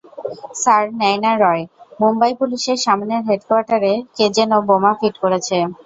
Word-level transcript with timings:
Sir 0.55 0.83
Nayna 0.93 1.31
Roy, 1.35 1.63
Mumbai 2.01 2.33
পুলিশের 2.39 2.77
সামনের 2.85 3.21
হেডকোয়ার্টারে 3.27 3.93
কে 4.15 4.25
যেনো 4.35 4.57
বোমা 4.67 4.91
ফিট 4.99 5.15
করেছে। 5.23 5.57